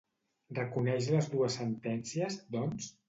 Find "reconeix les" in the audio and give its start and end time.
0.59-1.29